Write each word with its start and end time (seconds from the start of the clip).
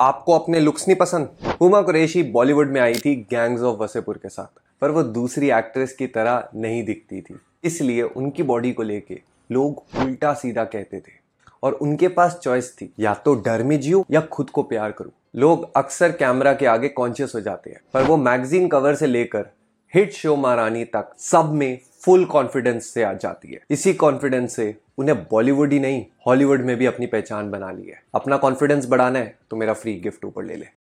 आपको 0.00 0.32
अपने 0.32 0.60
लुक्स 0.60 0.86
नहीं 0.88 0.96
पसंद? 0.96 1.28
हुमा 1.60 1.80
कुरैशी 1.82 2.22
बॉलीवुड 2.22 2.70
में 2.70 2.80
आई 2.80 2.94
थी 2.94 3.14
गैंग्स 3.30 3.62
ऑफ़ 3.62 3.78
वसेपुर 3.78 4.16
के 4.16 4.28
साथ, 4.28 4.60
पर 4.80 4.90
वो 4.90 5.02
दूसरी 5.02 5.50
एक्ट्रेस 5.50 5.92
की 5.92 6.06
तरह 6.06 6.48
नहीं 6.54 6.82
दिखती 6.84 7.20
थी। 7.20 7.38
इसलिए 7.64 8.02
उनकी 8.02 8.42
बॉडी 8.42 8.72
को 8.72 8.82
लेके 8.82 9.20
लोग 9.50 9.82
उल्टा 9.98 10.32
सीधा 10.34 10.64
कहते 10.64 10.98
थे। 10.98 11.12
और 11.62 11.72
उनके 11.72 12.08
पास 12.08 12.38
चॉइस 12.42 12.72
थी, 12.72 12.92
या 13.00 13.14
तो 13.14 13.34
डर 13.34 13.62
में 13.62 13.80
जियो 13.80 14.04
या 14.10 14.20
खुद 14.20 14.50
को 14.50 14.62
प्यार 14.62 14.92
करूँ। 14.92 15.12
लोग 15.36 15.70
अक्सर 15.76 16.12
कैमरा 16.12 16.52
के 16.54 16.66
आगे 16.66 16.88
कॉन्शियस 16.88 17.32
हो 17.34 17.40
जाते 17.40 17.70
हैं, 17.70 17.80
पर 17.94 18.02
वो 18.02 18.16
मैगजीन 18.16 18.68
कवर 18.68 18.94
से 18.94 19.06
लेकर 19.06 19.46
हिट 19.94 20.12
शो 20.12 20.36
महारानी 20.36 20.84
तक 20.84 21.14
सब 21.18 21.52
में 21.52 21.78
फुल 22.04 22.24
कॉन्फिडेंस 22.24 22.86
से 22.86 23.02
आ 23.02 23.12
जाती 23.12 23.52
है। 23.52 23.60
इसी 23.70 23.92
कॉन्फिडेंस 23.94 24.56
से 24.56 24.74
उन्हें 24.98 25.16
बॉलीवुड 25.30 25.72
ही 25.72 25.78
नहीं 25.80 26.04
हॉलीवुड 26.26 26.60
में 26.60 26.76
भी 26.76 26.86
अपनी 26.86 27.06
पहचान 27.06 27.50
बना 27.50 27.70
ली 27.72 27.88
है। 27.88 28.02
अपना 28.14 28.36
कॉन्फिडेंस 28.36 28.86
बढ़ाना 28.88 29.18
है 29.18 29.34
तो 29.50 29.56
मेरा 29.56 29.72
फ्री 29.72 29.94
गिफ्ट 29.94 30.24
ऊपर 30.24 30.44
ले 30.44 30.56
ले। 30.56 30.66